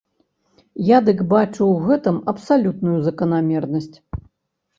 [0.87, 3.95] Я дык бачу ў гэтым абсалютную заканамернасць.